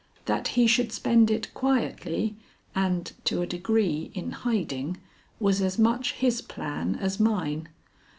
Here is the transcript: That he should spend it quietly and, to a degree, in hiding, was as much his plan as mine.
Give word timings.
That 0.25 0.47
he 0.57 0.65
should 0.65 0.91
spend 0.91 1.29
it 1.29 1.53
quietly 1.53 2.35
and, 2.73 3.11
to 3.25 3.43
a 3.43 3.45
degree, 3.45 4.09
in 4.15 4.31
hiding, 4.31 4.97
was 5.39 5.61
as 5.61 5.77
much 5.77 6.13
his 6.13 6.41
plan 6.41 6.95
as 6.95 7.19
mine. 7.19 7.69